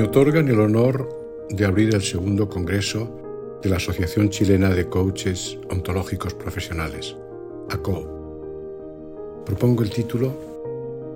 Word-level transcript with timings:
otorgan 0.00 0.48
el 0.48 0.58
honor 0.60 1.08
de 1.50 1.66
abrir 1.66 1.94
el 1.94 2.02
segundo 2.02 2.48
Congreso 2.48 3.60
de 3.62 3.68
la 3.68 3.76
Asociación 3.76 4.30
Chilena 4.30 4.70
de 4.70 4.88
Coaches 4.88 5.58
Ontológicos 5.70 6.32
Profesionales, 6.32 7.14
ACO. 7.68 9.42
Propongo 9.44 9.82
el 9.82 9.90
título 9.90 10.32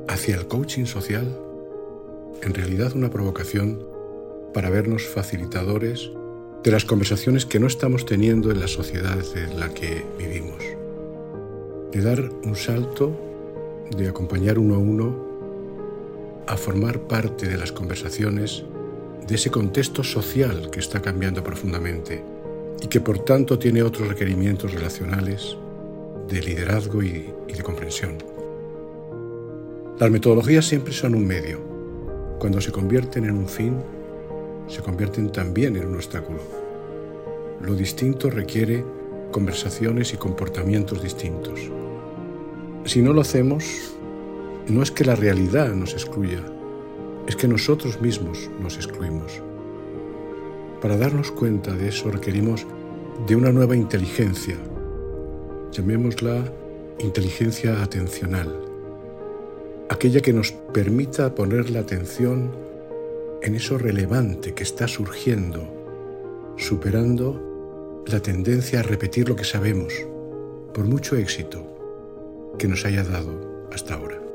Hacia 0.08 0.36
el 0.36 0.46
coaching 0.46 0.84
social, 0.84 1.26
en 2.42 2.54
realidad 2.54 2.92
una 2.94 3.10
provocación 3.10 3.82
para 4.52 4.68
vernos 4.68 5.06
facilitadores 5.06 6.10
de 6.62 6.70
las 6.70 6.84
conversaciones 6.84 7.46
que 7.46 7.58
no 7.58 7.66
estamos 7.66 8.04
teniendo 8.04 8.50
en 8.50 8.60
la 8.60 8.68
sociedad 8.68 9.18
en 9.36 9.58
la 9.58 9.72
que 9.72 10.04
vivimos, 10.18 10.62
de 11.92 12.00
dar 12.02 12.30
un 12.44 12.54
salto, 12.54 13.18
de 13.96 14.08
acompañar 14.08 14.58
uno 14.58 14.74
a 14.74 14.78
uno 14.78 15.25
a 16.46 16.56
formar 16.56 17.00
parte 17.00 17.48
de 17.48 17.56
las 17.56 17.72
conversaciones 17.72 18.64
de 19.26 19.34
ese 19.34 19.50
contexto 19.50 20.04
social 20.04 20.70
que 20.70 20.80
está 20.80 21.02
cambiando 21.02 21.42
profundamente 21.42 22.22
y 22.80 22.86
que 22.86 23.00
por 23.00 23.18
tanto 23.20 23.58
tiene 23.58 23.82
otros 23.82 24.08
requerimientos 24.08 24.72
relacionales 24.72 25.56
de 26.28 26.42
liderazgo 26.42 27.02
y, 27.02 27.32
de 27.46 27.62
comprensión. 27.62 28.18
Las 29.98 30.10
metodologías 30.10 30.66
siempre 30.66 30.92
son 30.92 31.14
un 31.14 31.26
medio. 31.26 31.58
Cuando 32.38 32.60
se 32.60 32.70
convierten 32.70 33.24
en 33.24 33.36
un 33.36 33.48
fin, 33.48 33.76
se 34.68 34.82
convierten 34.82 35.32
también 35.32 35.76
en 35.76 35.86
un 35.86 35.94
obstáculo. 35.94 36.40
Lo 37.62 37.74
distinto 37.74 38.28
requiere 38.28 38.84
conversaciones 39.32 40.12
y 40.12 40.16
comportamientos 40.16 41.02
distintos. 41.02 41.60
Si 42.84 43.00
no 43.00 43.12
lo 43.12 43.22
hacemos, 43.22 43.85
no 44.68 44.82
es 44.82 44.90
que 44.90 45.04
la 45.04 45.14
realidad 45.14 45.72
nos 45.74 45.92
excluya, 45.92 46.42
es 47.26 47.36
que 47.36 47.48
nosotros 47.48 48.00
mismos 48.00 48.50
nos 48.60 48.76
excluimos. 48.76 49.42
Para 50.80 50.96
darnos 50.96 51.30
cuenta 51.30 51.72
de 51.72 51.88
eso 51.88 52.10
requerimos 52.10 52.66
de 53.26 53.36
una 53.36 53.52
nueva 53.52 53.76
inteligencia, 53.76 54.56
llamémosla 55.72 56.52
inteligencia 56.98 57.82
atencional, 57.82 58.60
aquella 59.88 60.20
que 60.20 60.32
nos 60.32 60.52
permita 60.52 61.34
poner 61.34 61.70
la 61.70 61.80
atención 61.80 62.50
en 63.42 63.54
eso 63.54 63.78
relevante 63.78 64.54
que 64.54 64.64
está 64.64 64.88
surgiendo, 64.88 65.62
superando 66.56 68.02
la 68.06 68.20
tendencia 68.20 68.80
a 68.80 68.82
repetir 68.82 69.28
lo 69.28 69.36
que 69.36 69.44
sabemos, 69.44 69.92
por 70.74 70.84
mucho 70.84 71.16
éxito 71.16 71.64
que 72.58 72.68
nos 72.68 72.84
haya 72.84 73.04
dado 73.04 73.68
hasta 73.72 73.94
ahora. 73.94 74.25